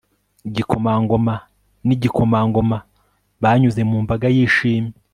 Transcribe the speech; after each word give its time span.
igikomangoma 0.49 1.35
nigikomangoma 1.85 2.77
banyuze 3.41 3.81
mu 3.89 3.97
mbaga 4.03 4.27
yishimye 4.35 4.93